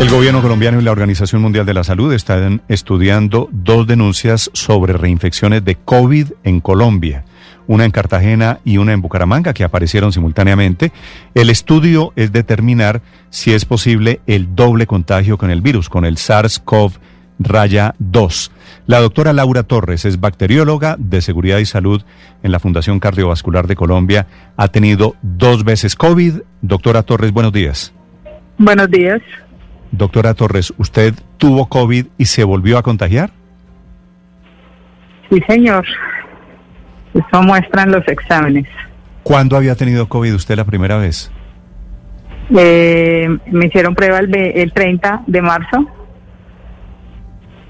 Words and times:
El 0.00 0.10
gobierno 0.10 0.40
colombiano 0.40 0.80
y 0.80 0.84
la 0.84 0.92
Organización 0.92 1.42
Mundial 1.42 1.66
de 1.66 1.74
la 1.74 1.82
Salud 1.82 2.12
están 2.12 2.62
estudiando 2.68 3.48
dos 3.50 3.84
denuncias 3.84 4.48
sobre 4.54 4.92
reinfecciones 4.92 5.64
de 5.64 5.74
COVID 5.74 6.28
en 6.44 6.60
Colombia, 6.60 7.24
una 7.66 7.84
en 7.84 7.90
Cartagena 7.90 8.60
y 8.64 8.78
una 8.78 8.92
en 8.92 9.02
Bucaramanga, 9.02 9.52
que 9.52 9.64
aparecieron 9.64 10.12
simultáneamente. 10.12 10.92
El 11.34 11.50
estudio 11.50 12.12
es 12.14 12.30
determinar 12.30 13.02
si 13.30 13.52
es 13.52 13.64
posible 13.64 14.20
el 14.28 14.54
doble 14.54 14.86
contagio 14.86 15.36
con 15.36 15.50
el 15.50 15.62
virus, 15.62 15.88
con 15.88 16.04
el 16.04 16.16
SARS-CoV 16.16 16.92
raya 17.40 17.96
2. 17.98 18.52
La 18.86 19.00
doctora 19.00 19.32
Laura 19.32 19.64
Torres 19.64 20.04
es 20.04 20.20
bacterióloga 20.20 20.94
de 21.00 21.22
seguridad 21.22 21.58
y 21.58 21.66
salud 21.66 22.02
en 22.44 22.52
la 22.52 22.60
Fundación 22.60 23.00
Cardiovascular 23.00 23.66
de 23.66 23.74
Colombia. 23.74 24.28
Ha 24.56 24.68
tenido 24.68 25.16
dos 25.22 25.64
veces 25.64 25.96
COVID. 25.96 26.36
Doctora 26.62 27.02
Torres, 27.02 27.32
buenos 27.32 27.52
días. 27.52 27.92
Buenos 28.58 28.88
días. 28.90 29.20
Doctora 29.90 30.34
Torres, 30.34 30.72
¿usted 30.76 31.14
tuvo 31.38 31.68
COVID 31.68 32.06
y 32.18 32.24
se 32.26 32.44
volvió 32.44 32.78
a 32.78 32.82
contagiar? 32.82 33.30
Sí, 35.30 35.42
señor. 35.46 35.86
Eso 37.14 37.42
muestran 37.42 37.90
los 37.90 38.06
exámenes. 38.06 38.66
¿Cuándo 39.22 39.56
había 39.56 39.74
tenido 39.74 40.08
COVID 40.08 40.34
usted 40.34 40.56
la 40.56 40.64
primera 40.64 40.96
vez? 40.96 41.30
Eh, 42.56 43.28
me 43.50 43.66
hicieron 43.66 43.94
prueba 43.94 44.18
el, 44.20 44.34
el 44.34 44.72
30 44.72 45.24
de 45.26 45.42
marzo. 45.42 45.86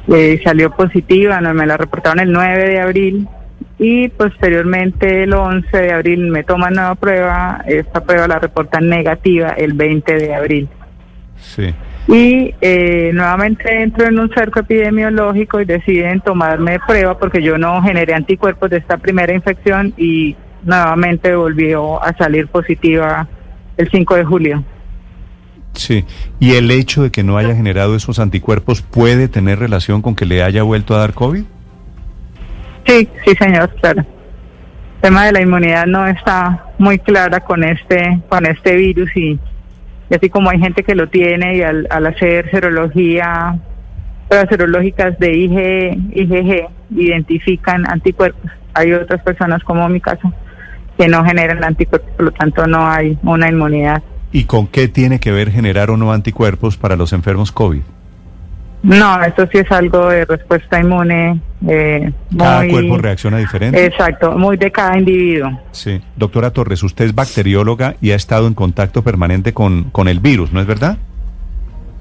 Eh, 0.09 0.41
salió 0.43 0.71
positiva, 0.71 1.41
no, 1.41 1.53
me 1.53 1.67
la 1.67 1.77
reportaron 1.77 2.21
el 2.21 2.33
9 2.33 2.69
de 2.69 2.81
abril 2.81 3.29
y 3.79 4.09
posteriormente 4.09 5.25
el 5.25 5.35
11 5.35 5.77
de 5.77 5.93
abril 5.93 6.31
me 6.31 6.45
toman 6.45 6.75
nueva 6.75 6.95
prueba. 6.95 7.63
Esta 7.67 8.03
prueba 8.03 8.27
la 8.27 8.39
reportan 8.39 8.89
negativa 8.89 9.51
el 9.51 9.75
20 9.75 10.15
de 10.15 10.35
abril. 10.35 10.69
Sí. 11.37 11.75
Y 12.09 12.55
eh, 12.63 13.11
nuevamente 13.13 13.83
entro 13.83 14.07
en 14.07 14.19
un 14.19 14.31
cerco 14.31 14.61
epidemiológico 14.61 15.61
y 15.61 15.67
deciden 15.67 16.21
tomarme 16.21 16.79
prueba 16.87 17.19
porque 17.19 17.43
yo 17.43 17.59
no 17.59 17.83
generé 17.83 18.15
anticuerpos 18.15 18.71
de 18.71 18.79
esta 18.79 18.97
primera 18.97 19.35
infección 19.35 19.93
y 19.99 20.35
nuevamente 20.65 21.37
volvió 21.37 22.03
a 22.03 22.17
salir 22.17 22.49
positiva 22.49 23.29
el 23.77 23.91
5 23.91 24.15
de 24.17 24.25
julio. 24.25 24.65
Sí, 25.75 26.07
y 26.41 26.55
el 26.55 26.71
hecho 26.71 27.03
de 27.03 27.11
que 27.11 27.23
no 27.23 27.37
haya 27.37 27.55
generado 27.55 27.95
esos 27.95 28.19
anticuerpos 28.19 28.81
puede 28.81 29.29
tener 29.29 29.59
relación 29.59 30.01
con 30.01 30.17
que 30.17 30.25
le 30.25 30.43
haya 30.43 30.63
vuelto 30.63 30.95
a 30.95 30.99
dar 31.01 31.13
COVID? 31.13 31.45
Sí, 32.87 33.09
sí, 33.25 33.35
señor, 33.39 33.73
claro. 33.81 34.01
El 34.01 35.03
tema 35.03 35.27
de 35.27 35.33
la 35.33 35.43
inmunidad 35.43 35.87
no 35.87 36.07
está 36.07 36.73
muy 36.79 36.99
clara 36.99 37.41
con 37.41 37.63
este 37.63 38.21
con 38.29 38.47
este 38.47 38.75
virus 38.75 39.15
y 39.15 39.39
y 40.11 40.15
así 40.15 40.31
como 40.31 40.51
hay 40.51 40.59
gente 40.59 40.83
que 40.83 40.95
lo 40.95 41.09
tiene 41.09 41.57
y 41.57 41.63
al, 41.63 41.87
hacer 42.07 42.51
serología, 42.51 43.59
pruebas 44.29 44.49
serológicas 44.49 45.19
de 45.19 45.37
IG, 45.37 46.15
IgG 46.15 46.69
identifican 46.91 47.91
anticuerpos. 47.91 48.51
Hay 48.75 48.93
otras 48.93 49.23
personas, 49.23 49.63
como 49.65 49.89
mi 49.89 50.01
caso, 50.01 50.33
que 50.97 51.09
no 51.09 51.25
generan 51.25 51.63
anticuerpos, 51.63 52.11
por 52.13 52.25
lo 52.27 52.31
tanto 52.33 52.67
no 52.67 52.87
hay 52.87 53.19
una 53.23 53.49
inmunidad. 53.49 54.03
¿Y 54.33 54.45
con 54.45 54.67
qué 54.67 54.89
tiene 54.89 55.21
que 55.21 55.33
ver 55.33 55.51
generar 55.51 55.91
o 55.91 55.97
no 55.97 56.13
anticuerpos 56.13 56.77
para 56.77 56.97
los 56.97 57.13
enfermos 57.13 57.53
COVID? 57.53 57.83
No, 58.83 59.23
esto 59.23 59.49
sí 59.51 59.59
es 59.59 59.71
algo 59.73 60.09
de 60.09 60.25
respuesta 60.25 60.81
inmune. 60.81 61.41
Eh, 61.67 62.13
cada 62.37 62.69
cuerpo 62.69 62.99
reacciona 62.99 63.39
diferente. 63.39 63.85
Exacto, 63.85 64.39
muy 64.39 64.57
de 64.57 64.71
cada 64.71 64.97
individuo. 64.97 65.61
Sí. 65.73 66.01
Doctora 66.17 66.51
Torres, 66.53 66.83
usted 66.83 67.07
es 67.07 67.15
bacterióloga 67.15 67.97
y 68.01 68.13
ha 68.13 68.15
estado 68.15 68.47
en 68.47 68.55
contacto 68.55 69.03
permanente 69.03 69.53
con, 69.53 69.91
con 69.91 70.09
el 70.09 70.21
virus, 70.21 70.53
¿no 70.53 70.61
es 70.61 70.67
verdad? 70.67 70.99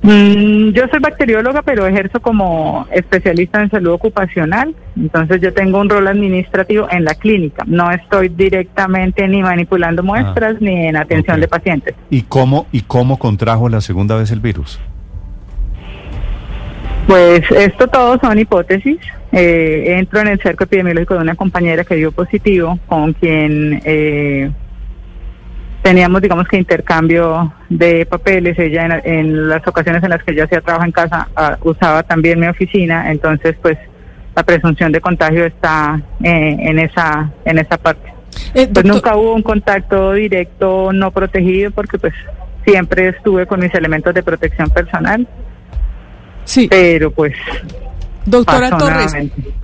Mm, 0.03 0.69
yo 0.69 0.88
soy 0.92 1.00
bacterióloga, 1.00 1.64
pero 1.64 1.88
ejerzo 1.88 2.19
como 2.19 2.88
especialista 2.91 3.62
en 3.62 3.69
salud 3.72 3.94
ocupacional. 3.94 4.75
Entonces 4.95 5.41
yo 5.41 5.53
tengo 5.53 5.80
un 5.80 5.89
rol 5.89 6.08
administrativo 6.08 6.88
en 6.91 7.03
la 7.03 7.16
clínica. 7.16 7.63
No 7.66 7.91
estoy 7.91 8.30
directamente 8.30 9.28
ni 9.28 9.41
manipulando 9.41 10.03
muestras 10.03 10.56
ah, 10.56 10.59
ni 10.62 10.88
en 10.88 10.97
atención 10.97 11.41
de 11.41 11.47
pacientes. 11.47 11.96
¿Y 12.09 12.22
cómo, 12.22 12.68
¿Y 12.72 12.81
cómo 12.81 13.18
contrajo 13.18 13.69
la 13.69 13.81
segunda 13.81 14.16
vez 14.16 14.30
el 14.31 14.40
virus? 14.40 14.80
Pues 17.07 17.50
esto 17.51 17.88
todo 17.88 18.19
son 18.19 18.38
hipótesis. 18.38 18.97
Eh, 19.31 19.95
entro 19.97 20.19
en 20.19 20.28
el 20.28 20.41
cerco 20.41 20.66
epidemiológico 20.66 21.13
de 21.13 21.22
una 21.22 21.35
compañera 21.35 21.85
que 21.85 21.95
dio 21.95 22.12
positivo, 22.12 22.78
con 22.85 23.13
quien 23.13 23.81
eh, 23.85 24.51
teníamos, 25.81 26.22
digamos 26.22 26.47
que 26.50 26.57
intercambio 26.57 27.53
de 27.69 28.06
papeles. 28.06 28.59
Ella 28.59 29.01
en, 29.06 29.47
las 29.47 29.66
ocasiones 29.66 30.03
en 30.03 30.09
las 30.09 30.23
que 30.23 30.35
yo 30.35 30.44
hacía 30.44 30.59
trabajo 30.59 30.85
en 30.85 30.91
casa 30.91 31.29
ah, 31.35 31.57
usaba 31.63 32.03
también 32.03 32.41
mi 32.41 32.47
oficina, 32.47 33.09
entonces 33.09 33.56
pues 33.62 33.78
la 34.35 34.44
presunción 34.44 34.91
de 34.91 35.00
contagio 35.00 35.45
está 35.45 36.01
eh, 36.22 36.57
en 36.59 36.78
esa 36.78 37.31
en 37.45 37.57
esa 37.57 37.78
parte. 37.78 38.13
pues 38.53 38.85
nunca 38.85 39.16
hubo 39.16 39.34
un 39.34 39.44
contacto 39.44 40.13
directo 40.13 40.91
no 40.91 41.12
protegido 41.12 41.72
porque 41.72 41.97
pues 41.97 42.13
siempre 42.66 43.07
estuve 43.09 43.47
con 43.47 43.62
mis 43.62 43.74
elementos 43.74 44.13
de 44.13 44.24
protección 44.24 44.69
personal. 44.69 45.25
Sí. 46.47 46.68
Pero 46.69 47.12
pues... 47.12 47.34
Doctora 48.25 48.78
Torres, 48.78 49.13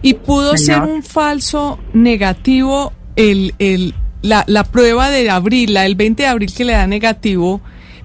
¿y 0.02 0.14
pudo 0.14 0.56
ser 0.56 0.82
un 0.84 1.04
falso 1.04 1.80
negativo 1.94 2.94
el, 3.18 3.54
el, 3.60 3.94
la, 4.22 4.46
la 4.48 4.64
prueba 4.64 5.10
de 5.10 5.30
abril, 5.30 5.74
la 5.74 5.82
del 5.82 5.96
20 5.96 6.24
de 6.24 6.30
abril 6.30 6.54
que 6.56 6.64
le 6.64 6.72
da 6.72 6.88
negativo? 6.88 7.60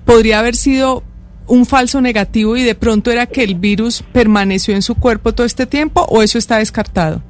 ¿Podría 0.05 0.41
haber 0.41 0.57
sido 0.57 1.05
un 1.47 1.65
falso 1.65 2.01
negativo 2.01 2.57
y 2.57 2.63
de 2.63 2.75
pronto 2.75 3.11
era 3.11 3.27
que 3.27 3.45
el 3.45 3.55
virus 3.55 4.03
permaneció 4.13 4.75
en 4.75 4.83
su 4.83 4.97
cuerpo 4.97 5.33
todo 5.33 5.47
este 5.47 5.67
tiempo 5.67 6.05
o 6.09 6.23
eso 6.23 6.39
está 6.39 6.59
descartado? 6.59 7.23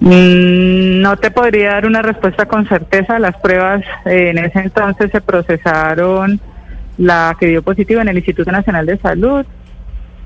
Mm, 0.00 1.00
no 1.00 1.16
te 1.16 1.30
podría 1.30 1.70
dar 1.70 1.86
una 1.86 2.02
respuesta 2.02 2.46
con 2.46 2.68
certeza. 2.68 3.18
Las 3.18 3.36
pruebas 3.36 3.82
eh, 4.04 4.30
en 4.30 4.38
ese 4.38 4.60
entonces 4.60 5.10
se 5.10 5.20
procesaron, 5.20 6.40
la 6.98 7.36
que 7.38 7.46
dio 7.46 7.62
positivo 7.62 8.00
en 8.00 8.08
el 8.08 8.16
Instituto 8.16 8.50
Nacional 8.50 8.86
de 8.86 8.98
Salud, 8.98 9.46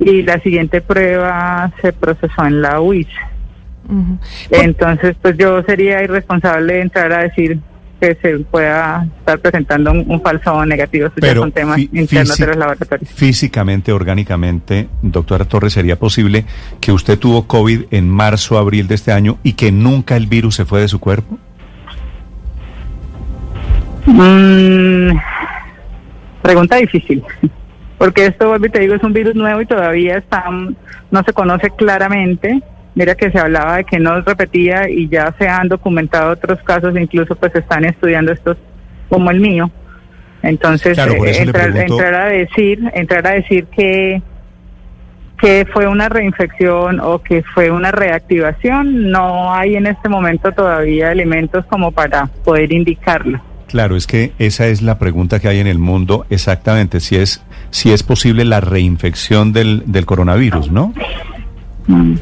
y 0.00 0.22
la 0.22 0.40
siguiente 0.40 0.80
prueba 0.80 1.72
se 1.80 1.92
procesó 1.92 2.44
en 2.46 2.62
la 2.62 2.80
UIS. 2.80 3.08
Entonces, 4.50 5.16
pues 5.20 5.36
yo 5.38 5.62
sería 5.62 6.02
irresponsable 6.02 6.74
de 6.74 6.80
entrar 6.82 7.12
a 7.12 7.22
decir 7.22 7.58
que 8.00 8.16
se 8.20 8.38
pueda 8.38 9.08
estar 9.18 9.40
presentando 9.40 9.90
un, 9.92 10.20
falso 10.20 10.64
negativo. 10.66 11.08
Pero 11.14 11.40
son 11.40 11.52
temas 11.52 11.78
internos 11.78 12.36
de 12.36 12.46
los 12.46 12.56
laboratorios. 12.56 13.10
Físicamente, 13.10 13.92
orgánicamente, 13.92 14.88
doctora 15.02 15.46
Torres, 15.46 15.72
¿sería 15.72 15.98
posible 15.98 16.44
que 16.80 16.92
usted 16.92 17.18
tuvo 17.18 17.46
COVID 17.46 17.86
en 17.90 18.08
marzo, 18.08 18.58
abril 18.58 18.86
de 18.88 18.94
este 18.94 19.10
año 19.10 19.38
y 19.42 19.54
que 19.54 19.72
nunca 19.72 20.16
el 20.16 20.26
virus 20.26 20.56
se 20.56 20.64
fue 20.64 20.80
de 20.80 20.88
su 20.88 21.00
cuerpo? 21.00 21.38
Mm, 24.06 25.18
pregunta 26.42 26.76
difícil 26.76 27.22
porque 27.98 28.26
esto, 28.26 28.48
vuelvo 28.48 28.66
y 28.66 28.70
te 28.70 28.78
digo, 28.78 28.94
es 28.94 29.02
un 29.02 29.12
virus 29.12 29.34
nuevo 29.34 29.60
y 29.60 29.66
todavía 29.66 30.18
está, 30.18 30.44
no 30.48 31.22
se 31.24 31.32
conoce 31.32 31.70
claramente. 31.70 32.62
Mira 32.94 33.14
que 33.14 33.30
se 33.30 33.38
hablaba 33.38 33.76
de 33.76 33.84
que 33.84 33.98
no 33.98 34.20
repetía 34.20 34.88
y 34.88 35.08
ya 35.08 35.34
se 35.38 35.48
han 35.48 35.68
documentado 35.68 36.32
otros 36.32 36.60
casos, 36.62 36.96
incluso 36.96 37.34
pues 37.36 37.54
están 37.54 37.84
estudiando 37.84 38.32
estos 38.32 38.56
como 39.08 39.30
el 39.30 39.40
mío. 39.40 39.70
Entonces, 40.42 40.96
eh, 40.96 41.42
entrar, 41.42 42.14
a 42.14 42.26
decir, 42.26 42.80
entrar 42.94 43.26
a 43.26 43.30
decir 43.32 43.66
que 43.66 44.22
que 45.38 45.66
fue 45.72 45.86
una 45.86 46.08
reinfección 46.08 46.98
o 46.98 47.20
que 47.20 47.44
fue 47.54 47.70
una 47.70 47.92
reactivación, 47.92 49.10
no 49.10 49.54
hay 49.54 49.76
en 49.76 49.86
este 49.86 50.08
momento 50.08 50.50
todavía 50.50 51.12
elementos 51.12 51.64
como 51.66 51.92
para 51.92 52.26
poder 52.44 52.72
indicarlo. 52.72 53.40
Claro, 53.68 53.96
es 53.96 54.06
que 54.06 54.32
esa 54.38 54.66
es 54.66 54.82
la 54.82 54.98
pregunta 54.98 55.40
que 55.40 55.48
hay 55.48 55.60
en 55.60 55.66
el 55.66 55.78
mundo 55.78 56.26
exactamente, 56.30 57.00
si 57.00 57.16
es 57.16 57.42
si 57.70 57.92
es 57.92 58.02
posible 58.02 58.44
la 58.46 58.60
reinfección 58.60 59.52
del, 59.52 59.82
del 59.86 60.06
coronavirus, 60.06 60.70
¿no? 60.70 60.94
Mm. 61.86 62.14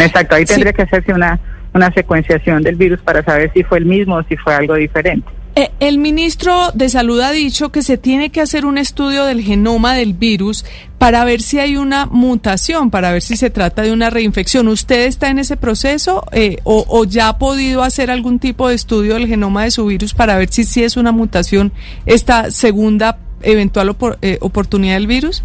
Exacto, 0.00 0.34
ahí 0.34 0.44
tendría 0.44 0.72
que 0.72 0.82
hacerse 0.82 1.12
una, 1.12 1.38
una 1.72 1.92
secuenciación 1.92 2.62
del 2.62 2.76
virus 2.76 3.00
para 3.00 3.22
saber 3.22 3.50
si 3.54 3.62
fue 3.62 3.78
el 3.78 3.86
mismo 3.86 4.16
o 4.16 4.22
si 4.24 4.36
fue 4.36 4.54
algo 4.54 4.74
diferente. 4.74 5.28
Eh, 5.58 5.72
el 5.80 5.98
ministro 5.98 6.70
de 6.72 6.88
Salud 6.88 7.18
ha 7.20 7.32
dicho 7.32 7.72
que 7.72 7.82
se 7.82 7.98
tiene 7.98 8.30
que 8.30 8.40
hacer 8.40 8.64
un 8.64 8.78
estudio 8.78 9.24
del 9.24 9.40
genoma 9.40 9.94
del 9.94 10.12
virus 10.12 10.64
para 10.98 11.24
ver 11.24 11.40
si 11.40 11.58
hay 11.58 11.76
una 11.76 12.06
mutación, 12.06 12.92
para 12.92 13.10
ver 13.10 13.22
si 13.22 13.36
se 13.36 13.50
trata 13.50 13.82
de 13.82 13.90
una 13.90 14.08
reinfección. 14.08 14.68
¿Usted 14.68 15.06
está 15.06 15.30
en 15.30 15.40
ese 15.40 15.56
proceso 15.56 16.22
eh, 16.30 16.58
o, 16.62 17.04
ya 17.06 17.30
ha 17.30 17.38
podido 17.38 17.82
hacer 17.82 18.08
algún 18.08 18.38
tipo 18.38 18.68
de 18.68 18.76
estudio 18.76 19.14
del 19.14 19.26
genoma 19.26 19.64
de 19.64 19.72
su 19.72 19.84
virus 19.86 20.14
para 20.14 20.36
ver 20.36 20.48
si, 20.48 20.62
si 20.62 20.84
es 20.84 20.96
una 20.96 21.10
mutación 21.10 21.72
esta 22.06 22.52
segunda 22.52 23.18
eventual 23.42 23.96
eh, 24.22 24.38
oportunidad 24.40 24.94
del 24.94 25.08
virus? 25.08 25.42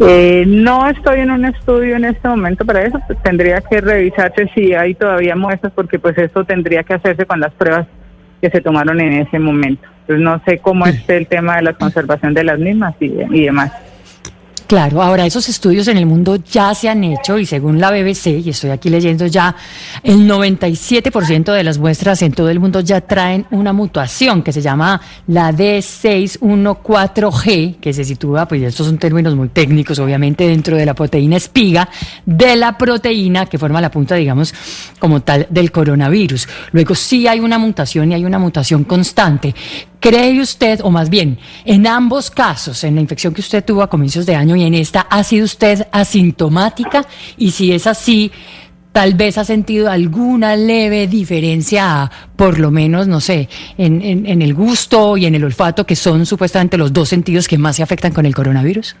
Eh, 0.00 0.42
no 0.44 0.88
estoy 0.88 1.20
en 1.20 1.30
un 1.30 1.44
estudio 1.44 1.94
en 1.94 2.04
este 2.06 2.26
momento 2.26 2.66
para 2.66 2.82
eso, 2.82 2.98
tendría 3.22 3.60
que 3.60 3.80
revisarse 3.80 4.50
si 4.56 4.74
hay 4.74 4.96
todavía 4.96 5.36
muestras, 5.36 5.72
porque 5.72 6.00
pues 6.00 6.18
eso 6.18 6.44
tendría 6.44 6.82
que 6.82 6.94
hacerse 6.94 7.26
con 7.26 7.38
las 7.38 7.52
pruebas 7.54 7.86
que 8.40 8.50
se 8.50 8.60
tomaron 8.60 9.00
en 9.00 9.14
ese 9.14 9.38
momento. 9.38 9.86
Entonces 10.00 10.22
no 10.22 10.40
sé 10.44 10.58
cómo 10.58 10.86
es 10.86 11.08
el 11.08 11.26
tema 11.26 11.56
de 11.56 11.62
la 11.62 11.72
conservación 11.72 12.34
de 12.34 12.44
las 12.44 12.58
mismas 12.58 12.94
y 13.00 13.08
demás. 13.44 13.72
Claro, 14.66 15.00
ahora 15.00 15.24
esos 15.26 15.48
estudios 15.48 15.86
en 15.86 15.96
el 15.96 16.06
mundo 16.06 16.34
ya 16.36 16.74
se 16.74 16.88
han 16.88 17.04
hecho 17.04 17.38
y 17.38 17.46
según 17.46 17.80
la 17.80 17.92
BBC, 17.92 18.40
y 18.44 18.50
estoy 18.50 18.70
aquí 18.70 18.90
leyendo 18.90 19.24
ya, 19.26 19.54
el 20.02 20.28
97% 20.28 21.52
de 21.52 21.62
las 21.62 21.78
muestras 21.78 22.20
en 22.22 22.32
todo 22.32 22.48
el 22.48 22.58
mundo 22.58 22.80
ya 22.80 23.00
traen 23.00 23.46
una 23.52 23.72
mutación 23.72 24.42
que 24.42 24.52
se 24.52 24.60
llama 24.60 25.00
la 25.28 25.52
D614G, 25.52 27.78
que 27.78 27.92
se 27.92 28.02
sitúa, 28.02 28.48
pues 28.48 28.60
estos 28.62 28.88
son 28.88 28.98
términos 28.98 29.36
muy 29.36 29.50
técnicos, 29.50 30.00
obviamente, 30.00 30.48
dentro 30.48 30.76
de 30.76 30.84
la 30.84 30.94
proteína 30.94 31.36
espiga 31.36 31.88
de 32.24 32.56
la 32.56 32.76
proteína 32.76 33.46
que 33.46 33.58
forma 33.58 33.80
la 33.80 33.92
punta, 33.92 34.16
digamos, 34.16 34.52
como 34.98 35.22
tal 35.22 35.46
del 35.48 35.70
coronavirus. 35.70 36.48
Luego 36.72 36.96
sí 36.96 37.28
hay 37.28 37.38
una 37.38 37.58
mutación 37.58 38.10
y 38.10 38.16
hay 38.16 38.24
una 38.24 38.40
mutación 38.40 38.82
constante. 38.82 39.54
¿Cree 40.08 40.40
usted, 40.40 40.78
o 40.84 40.92
más 40.92 41.10
bien, 41.10 41.36
en 41.64 41.84
ambos 41.84 42.30
casos, 42.30 42.84
en 42.84 42.94
la 42.94 43.00
infección 43.00 43.34
que 43.34 43.40
usted 43.40 43.64
tuvo 43.64 43.82
a 43.82 43.90
comienzos 43.90 44.24
de 44.24 44.36
año 44.36 44.54
y 44.54 44.62
en 44.62 44.74
esta, 44.74 45.00
ha 45.00 45.24
sido 45.24 45.44
usted 45.44 45.88
asintomática? 45.90 47.02
Y 47.36 47.50
si 47.50 47.72
es 47.72 47.88
así, 47.88 48.30
tal 48.92 49.14
vez 49.14 49.36
ha 49.36 49.42
sentido 49.42 49.90
alguna 49.90 50.54
leve 50.54 51.08
diferencia, 51.08 52.08
por 52.36 52.60
lo 52.60 52.70
menos, 52.70 53.08
no 53.08 53.18
sé, 53.18 53.48
en, 53.78 54.00
en, 54.00 54.42
el 54.42 54.54
gusto 54.54 55.16
y 55.16 55.26
en 55.26 55.34
el 55.34 55.42
olfato, 55.42 55.84
que 55.84 55.96
son 55.96 56.24
supuestamente 56.24 56.78
los 56.78 56.92
dos 56.92 57.08
sentidos 57.08 57.48
que 57.48 57.58
más 57.58 57.74
se 57.74 57.82
afectan 57.82 58.12
con 58.12 58.26
el 58.26 58.34
coronavirus. 58.36 58.94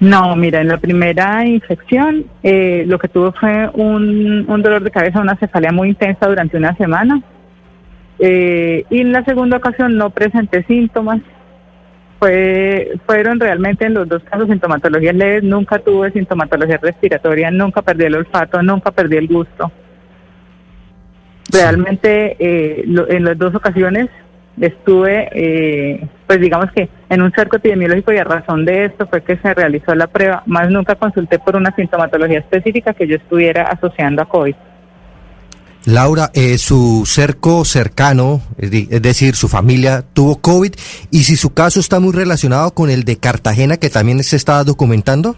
No, 0.00 0.36
mira, 0.36 0.60
en 0.60 0.68
la 0.68 0.76
primera 0.76 1.46
infección 1.46 2.26
eh, 2.42 2.84
lo 2.86 2.98
que 2.98 3.08
tuvo 3.08 3.32
fue 3.32 3.70
un, 3.72 4.44
un 4.46 4.62
dolor 4.62 4.84
de 4.84 4.90
cabeza, 4.90 5.22
una 5.22 5.36
cefalea 5.36 5.72
muy 5.72 5.88
intensa 5.88 6.26
durante 6.26 6.58
una 6.58 6.76
semana 6.76 7.22
eh, 8.18 8.84
y 8.90 9.00
en 9.00 9.12
la 9.12 9.24
segunda 9.24 9.58
ocasión 9.58 9.96
no 9.96 10.10
presenté 10.10 10.64
síntomas. 10.64 11.20
Fue, 12.18 12.98
fueron 13.04 13.38
realmente 13.38 13.84
en 13.84 13.92
los 13.92 14.08
dos 14.08 14.22
casos 14.24 14.48
sintomatologías 14.48 15.14
leves, 15.14 15.42
nunca 15.42 15.78
tuve 15.78 16.10
sintomatología 16.12 16.78
respiratoria, 16.78 17.50
nunca 17.50 17.82
perdí 17.82 18.04
el 18.04 18.14
olfato, 18.14 18.62
nunca 18.62 18.90
perdí 18.90 19.18
el 19.18 19.28
gusto. 19.28 19.70
Realmente 21.52 22.36
eh, 22.38 22.84
en 22.86 23.24
las 23.24 23.36
dos 23.36 23.54
ocasiones 23.54 24.08
estuve, 24.58 25.28
eh, 25.32 26.08
pues 26.26 26.40
digamos 26.40 26.72
que 26.72 26.88
en 27.10 27.20
un 27.20 27.30
cerco 27.32 27.56
epidemiológico 27.56 28.12
y 28.12 28.16
a 28.16 28.24
razón 28.24 28.64
de 28.64 28.86
esto 28.86 29.06
fue 29.06 29.22
que 29.22 29.36
se 29.36 29.52
realizó 29.52 29.94
la 29.94 30.06
prueba, 30.06 30.42
más 30.46 30.70
nunca 30.70 30.94
consulté 30.94 31.38
por 31.38 31.54
una 31.56 31.74
sintomatología 31.76 32.38
específica 32.38 32.94
que 32.94 33.06
yo 33.06 33.16
estuviera 33.16 33.64
asociando 33.64 34.22
a 34.22 34.28
COVID. 34.28 34.54
Laura, 35.86 36.32
eh, 36.34 36.58
su 36.58 37.04
cerco 37.06 37.64
cercano, 37.64 38.40
es, 38.58 38.70
decir, 39.00 39.36
su 39.36 39.46
familia 39.46 40.02
tuvo 40.12 40.40
COVID 40.40 40.72
y 41.12 41.22
si 41.22 41.36
su 41.36 41.54
caso 41.54 41.78
está 41.78 42.00
muy 42.00 42.12
relacionado 42.12 42.72
con 42.74 42.90
el 42.90 43.04
de 43.04 43.18
Cartagena 43.18 43.76
que 43.76 43.88
también 43.88 44.20
se 44.24 44.34
estaba 44.34 44.64
documentando. 44.64 45.36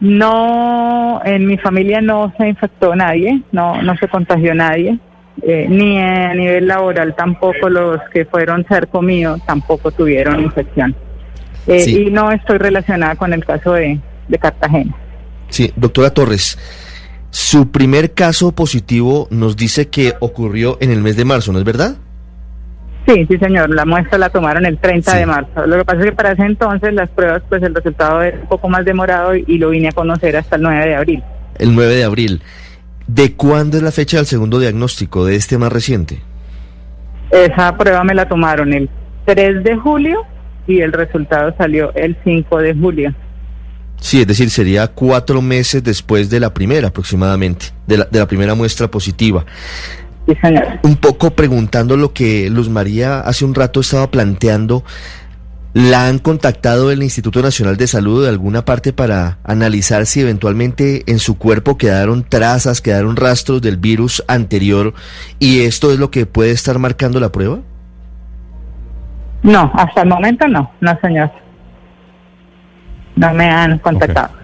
No, 0.00 1.22
en 1.24 1.46
mi 1.46 1.56
familia 1.56 2.02
no 2.02 2.34
se 2.36 2.48
infectó 2.48 2.94
nadie, 2.94 3.42
no, 3.50 3.80
no 3.80 3.96
se 3.96 4.06
contagió 4.08 4.54
nadie, 4.54 4.98
eh, 5.40 5.66
ni 5.70 5.98
a 5.98 6.34
nivel 6.34 6.66
laboral 6.66 7.14
tampoco 7.16 7.70
los 7.70 7.98
que 8.12 8.26
fueron 8.26 8.66
cerco 8.68 9.00
mío 9.00 9.38
tampoco 9.46 9.90
tuvieron 9.90 10.38
infección. 10.42 10.94
Eh, 11.66 11.88
y 11.88 12.10
no 12.10 12.30
estoy 12.30 12.58
relacionada 12.58 13.14
con 13.14 13.32
el 13.32 13.42
caso 13.42 13.72
de, 13.72 13.98
de 14.28 14.38
Cartagena. 14.38 14.94
Sí, 15.48 15.72
doctora 15.76 16.10
Torres. 16.10 16.58
Su 17.32 17.70
primer 17.70 18.12
caso 18.12 18.52
positivo 18.52 19.26
nos 19.30 19.56
dice 19.56 19.88
que 19.88 20.12
ocurrió 20.20 20.76
en 20.82 20.90
el 20.90 21.00
mes 21.00 21.16
de 21.16 21.24
marzo, 21.24 21.50
¿no 21.50 21.58
es 21.58 21.64
verdad? 21.64 21.96
Sí, 23.08 23.26
sí, 23.26 23.38
señor. 23.38 23.70
La 23.70 23.86
muestra 23.86 24.18
la 24.18 24.28
tomaron 24.28 24.66
el 24.66 24.76
30 24.76 25.16
de 25.16 25.24
marzo. 25.24 25.66
Lo 25.66 25.78
que 25.78 25.84
pasa 25.86 26.00
es 26.00 26.04
que 26.04 26.12
para 26.12 26.32
ese 26.32 26.42
entonces 26.42 26.92
las 26.92 27.08
pruebas, 27.08 27.42
pues 27.48 27.62
el 27.62 27.74
resultado 27.74 28.20
era 28.20 28.38
un 28.38 28.48
poco 28.48 28.68
más 28.68 28.84
demorado 28.84 29.34
y, 29.34 29.56
lo 29.56 29.70
vine 29.70 29.88
a 29.88 29.92
conocer 29.92 30.36
hasta 30.36 30.56
el 30.56 30.62
9 30.62 30.86
de 30.86 30.94
abril. 30.94 31.22
El 31.58 31.74
9 31.74 31.94
de 31.94 32.04
abril. 32.04 32.42
¿De 33.06 33.32
cuándo 33.32 33.78
es 33.78 33.82
la 33.82 33.92
fecha 33.92 34.18
del 34.18 34.26
segundo 34.26 34.60
diagnóstico 34.60 35.24
de 35.24 35.36
este 35.36 35.56
más 35.56 35.72
reciente? 35.72 36.20
Esa 37.30 37.78
prueba 37.78 38.04
me 38.04 38.14
la 38.14 38.28
tomaron 38.28 38.74
el 38.74 38.90
3 39.24 39.64
de 39.64 39.74
julio 39.76 40.22
y 40.66 40.80
el 40.80 40.92
resultado 40.92 41.54
salió 41.56 41.94
el 41.94 42.14
5 42.24 42.58
de 42.58 42.74
julio. 42.74 43.14
Sí, 44.02 44.20
es 44.20 44.26
decir, 44.26 44.50
sería 44.50 44.88
cuatro 44.88 45.40
meses 45.40 45.84
después 45.84 46.28
de 46.28 46.40
la 46.40 46.52
primera 46.52 46.88
aproximadamente, 46.88 47.66
de 47.86 47.98
la, 47.98 48.04
de 48.10 48.18
la 48.18 48.26
primera 48.26 48.56
muestra 48.56 48.88
positiva. 48.88 49.44
Sí, 50.26 50.34
señor. 50.42 50.80
Un 50.82 50.96
poco 50.96 51.30
preguntando 51.30 51.96
lo 51.96 52.12
que 52.12 52.50
Luz 52.50 52.68
María 52.68 53.20
hace 53.20 53.44
un 53.44 53.54
rato 53.54 53.78
estaba 53.78 54.10
planteando, 54.10 54.82
¿la 55.72 56.08
han 56.08 56.18
contactado 56.18 56.90
el 56.90 57.00
Instituto 57.04 57.42
Nacional 57.42 57.76
de 57.76 57.86
Salud 57.86 58.24
de 58.24 58.28
alguna 58.28 58.64
parte 58.64 58.92
para 58.92 59.38
analizar 59.44 60.04
si 60.06 60.20
eventualmente 60.20 61.04
en 61.06 61.20
su 61.20 61.38
cuerpo 61.38 61.78
quedaron 61.78 62.24
trazas, 62.24 62.80
quedaron 62.80 63.14
rastros 63.14 63.62
del 63.62 63.76
virus 63.76 64.24
anterior 64.26 64.94
y 65.38 65.60
esto 65.60 65.92
es 65.92 66.00
lo 66.00 66.10
que 66.10 66.26
puede 66.26 66.50
estar 66.50 66.80
marcando 66.80 67.20
la 67.20 67.30
prueba? 67.30 67.60
No, 69.44 69.70
hasta 69.74 70.02
el 70.02 70.08
momento 70.08 70.48
no, 70.48 70.72
no 70.80 70.98
señor 71.00 71.30
no 73.16 73.34
me 73.34 73.48
han 73.48 73.78
contactado. 73.78 74.42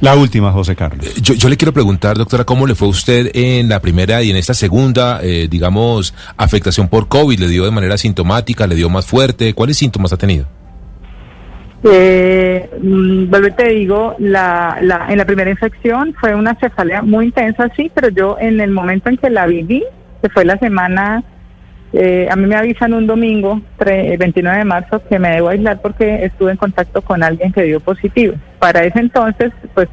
La 0.00 0.16
última, 0.16 0.50
José 0.50 0.74
Carlos. 0.74 1.06
Eh, 1.06 1.20
yo, 1.20 1.48
le 1.48 1.56
quiero 1.56 1.72
preguntar, 1.72 2.16
doctora, 2.18 2.44
¿cómo 2.44 2.66
le 2.66 2.74
fue 2.74 2.88
a 2.88 2.90
usted 2.90 3.30
en 3.34 3.68
la 3.68 3.80
primera 3.80 4.20
y 4.22 4.30
en 4.30 4.36
esta 4.36 4.52
segunda, 4.52 5.20
eh, 5.22 5.46
digamos, 5.48 6.12
afectación 6.36 6.88
por 6.88 7.06
COVID? 7.06 7.38
¿Le 7.38 7.48
dio 7.48 7.64
de 7.64 7.70
manera 7.70 7.96
sintomática? 7.96 8.66
¿Le 8.66 8.74
dio 8.74 8.88
más 8.88 9.06
fuerte? 9.06 9.54
¿Cuáles 9.54 9.76
síntomas 9.76 10.12
ha 10.12 10.16
tenido? 10.16 10.46
Eh, 11.84 12.68
mm, 12.82 13.32
te 13.56 13.68
digo, 13.68 14.16
la, 14.18 14.78
la, 14.80 15.06
en 15.08 15.18
la 15.18 15.24
primera 15.24 15.50
infección 15.50 16.14
fue 16.20 16.34
una 16.34 16.54
cefalea 16.56 17.02
muy 17.02 17.26
intensa, 17.26 17.68
sí, 17.76 17.90
pero 17.94 18.08
yo 18.08 18.36
en 18.40 18.60
el 18.60 18.70
momento 18.70 19.08
en 19.08 19.16
que 19.16 19.30
la 19.30 19.46
viví, 19.46 19.84
que 20.20 20.28
fue 20.30 20.44
la 20.44 20.58
semana 20.58 21.22
eh, 21.92 22.26
a 22.30 22.36
mí 22.36 22.46
me 22.46 22.56
avisan 22.56 22.94
un 22.94 23.06
domingo, 23.06 23.60
29 23.78 24.58
de 24.58 24.64
marzo, 24.64 25.02
que 25.08 25.18
me 25.18 25.30
debo 25.30 25.48
aislar 25.48 25.80
porque 25.82 26.24
estuve 26.24 26.52
en 26.52 26.56
contacto 26.56 27.02
con 27.02 27.22
alguien 27.22 27.52
que 27.52 27.64
dio 27.64 27.80
positivo. 27.80 28.34
Para 28.58 28.84
ese 28.84 28.98
entonces, 28.98 29.52
pues 29.74 29.88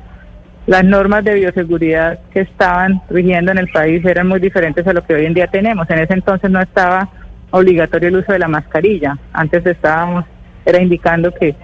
las 0.66 0.84
normas 0.86 1.26
de 1.26 1.34
bioseguridad 1.34 2.20
que 2.32 2.42
estaban 2.42 3.02
rigiendo 3.10 3.52
en 3.52 3.58
el 3.58 3.68
país 3.70 4.06
eran 4.06 4.28
muy 4.28 4.40
diferentes 4.40 4.86
a 4.88 4.94
lo 4.94 5.04
que 5.04 5.16
hoy 5.16 5.26
en 5.26 5.34
día 5.34 5.48
tenemos. 5.48 5.90
En 5.90 6.00
ese 6.00 6.14
entonces 6.14 6.50
no 6.50 6.62
estaba 6.62 7.10
obligatorio 7.52 8.10
el 8.10 8.18
uso 8.18 8.32
de 8.32 8.40
la 8.40 8.48
mascarilla. 8.48 9.18
Antes 9.34 9.66
estábamos, 9.66 10.26
era 10.66 10.82
indicando 10.82 11.34
que, 11.34 11.56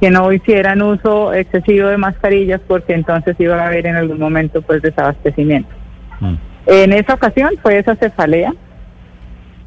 que 0.00 0.10
no 0.10 0.32
hicieran 0.32 0.82
uso 0.82 1.32
excesivo 1.32 1.88
de 1.88 1.96
mascarillas 1.96 2.60
porque 2.68 2.92
entonces 2.92 3.34
iba 3.40 3.56
a 3.56 3.66
haber 3.66 3.86
en 3.86 3.96
algún 3.96 4.20
momento 4.20 4.62
pues 4.62 4.80
desabastecimiento. 4.82 5.70
Mm. 6.20 6.34
En 6.66 6.92
esa 6.92 7.14
ocasión 7.14 7.50
fue 7.62 7.78
esa 7.78 7.96
cefalea 7.96 8.52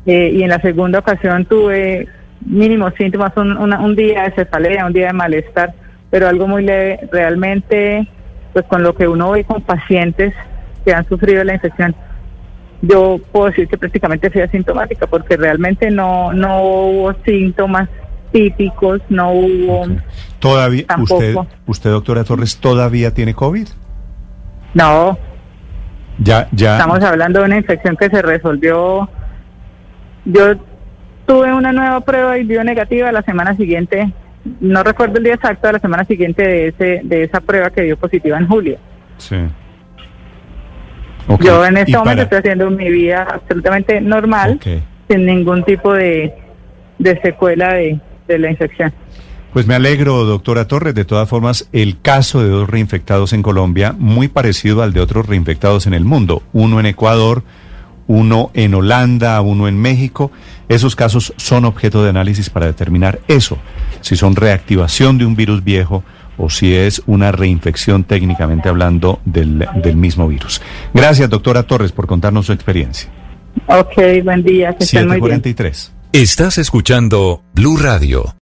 eh, 0.06 0.32
y 0.34 0.44
en 0.44 0.50
la 0.50 0.60
segunda 0.60 1.00
ocasión 1.00 1.46
tuve 1.46 2.08
mínimos 2.42 2.94
síntomas, 2.98 3.32
un, 3.38 3.58
un 3.58 3.96
día 3.96 4.24
de 4.24 4.32
cefalea, 4.32 4.86
un 4.86 4.94
día 4.94 5.08
de 5.08 5.14
malestar, 5.14 5.74
pero 6.10 6.28
algo 6.28 6.48
muy 6.48 6.64
leve, 6.64 7.00
realmente, 7.12 8.08
pues 8.54 8.66
con 8.66 8.84
lo 8.84 8.96
que 8.96 9.08
uno 9.08 9.32
ve 9.32 9.44
con 9.44 9.62
pacientes 9.62 10.34
que 10.84 10.94
han 10.94 11.08
sufrido 11.08 11.44
la 11.44 11.56
infección, 11.56 11.96
yo 12.82 13.20
puedo 13.32 13.48
decir 13.48 13.68
que 13.68 13.78
prácticamente 13.78 14.30
fui 14.30 14.42
asintomática 14.42 15.08
porque 15.08 15.38
realmente 15.38 15.90
no, 15.90 16.32
no 16.34 16.62
hubo 16.62 17.14
síntomas 17.26 17.90
típicos, 18.32 19.02
no 19.10 19.32
hubo... 19.32 19.88
¿Todavía, 20.40 20.86
usted, 21.00 21.36
usted, 21.66 21.90
doctora 21.90 22.24
Torres, 22.24 22.58
todavía 22.58 23.12
tiene 23.14 23.34
COVID? 23.34 23.68
No. 24.74 25.18
Ya, 26.20 26.48
ya. 26.52 26.74
Estamos 26.78 27.02
hablando 27.02 27.40
de 27.40 27.46
una 27.46 27.58
infección 27.58 27.96
que 27.98 28.10
se 28.10 28.22
resolvió 28.22 29.10
yo 30.26 30.56
tuve 31.26 31.54
una 31.54 31.72
nueva 31.72 32.02
prueba 32.02 32.38
y 32.38 32.44
dio 32.44 32.64
negativa 32.64 33.12
la 33.12 33.22
semana 33.22 33.56
siguiente, 33.56 34.12
no 34.60 34.84
recuerdo 34.84 35.18
el 35.18 35.24
día 35.24 35.34
exacto, 35.36 35.68
de 35.68 35.74
la 35.74 35.80
semana 35.80 36.06
siguiente 36.06 36.44
de 36.44 36.68
ese 36.68 37.02
de 37.04 37.24
esa 37.24 37.42
prueba 37.42 37.70
que 37.70 37.82
dio 37.82 37.98
positiva 37.98 38.38
en 38.38 38.48
julio. 38.48 38.78
Sí. 39.18 39.38
Yo 41.40 41.66
en 41.66 41.78
este 41.78 41.98
momento 41.98 42.24
estoy 42.24 42.40
haciendo 42.40 42.70
mi 42.70 42.92
vida 42.92 43.24
absolutamente 43.24 44.00
normal, 44.00 44.60
sin 45.10 45.26
ningún 45.26 45.64
tipo 45.64 45.94
de, 45.94 46.34
de 47.00 47.22
secuela 47.22 47.74
de, 47.74 48.00
de 48.28 48.40
la 48.40 48.52
infección. 48.52 48.94
Pues 49.52 49.66
me 49.66 49.74
alegro, 49.74 50.26
doctora 50.26 50.68
Torres. 50.68 50.94
De 50.94 51.06
todas 51.06 51.28
formas, 51.30 51.70
el 51.72 52.00
caso 52.02 52.44
de 52.44 52.50
dos 52.50 52.70
reinfectados 52.70 53.34
en 53.34 53.42
Colombia, 53.42 53.96
muy 53.98 54.28
parecido 54.28 54.84
al 54.84 54.94
de 54.94 55.00
otros 55.00 55.26
reinfectados 55.26 55.88
en 55.88 55.94
el 55.94 56.04
mundo. 56.04 56.44
Uno 56.54 56.80
en 56.80 56.86
Ecuador, 56.86 57.42
uno 58.08 58.52
en 58.54 58.74
Holanda, 58.74 59.40
uno 59.42 59.68
en 59.68 59.78
México. 59.80 60.32
Esos 60.70 60.96
casos 60.96 61.34
son 61.38 61.66
objeto 61.66 62.04
de 62.04 62.10
análisis 62.10 62.50
para 62.50 62.66
determinar 62.66 63.20
eso, 63.28 63.58
si 64.02 64.16
son 64.16 64.36
reactivación 64.36 65.18
de 65.18 65.26
un 65.26 65.36
virus 65.36 65.64
viejo 65.64 66.04
o 66.38 66.50
si 66.50 66.74
es 66.74 67.02
una 67.06 67.32
reinfección 67.32 68.04
técnicamente 68.04 68.70
hablando 68.70 69.20
del, 69.26 69.68
mismo 69.96 70.28
virus. 70.28 70.62
Gracias, 70.94 71.30
doctora 71.30 71.64
Torres, 71.64 71.92
por 71.92 72.08
contarnos 72.08 72.48
su 72.48 72.54
experiencia. 72.54 73.10
Ok, 73.68 74.24
buen 74.24 74.44
día. 74.44 74.74
Que 74.74 74.86
743. 74.86 75.94
Estás 76.12 76.58
escuchando 76.58 77.44
Blue 77.54 77.78
Radio. 77.78 78.34